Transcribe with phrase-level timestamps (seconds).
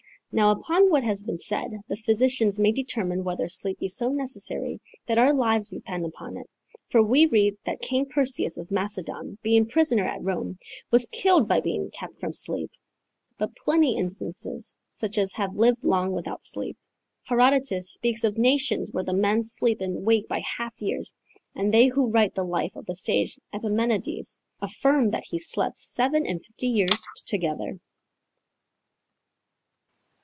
[0.33, 4.79] Now, upon what has been said, the physicians may determine whether sleep be so necessary
[5.05, 6.49] that our lives depend upon it:
[6.87, 10.55] for we read that King Perseus of Macedon, being prisoner at Rome,
[10.89, 12.71] was killed by being kept from sleep;
[13.37, 16.77] but Pliny instances such as have lived long without sleep.
[17.23, 21.13] Herodotus speaks of nations where the men sleep and wake by half years,
[21.55, 26.25] and they who write the life of the sage Epimenides affirm that he slept seven
[26.25, 27.81] and fifty years together.